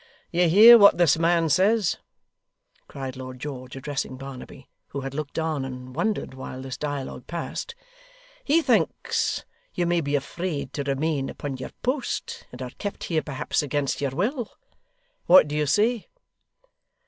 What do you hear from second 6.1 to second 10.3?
while this dialogue passed. 'He thinks you may be